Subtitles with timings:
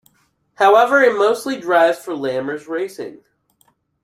[0.55, 3.23] However he mostly drives for Lamers Racing.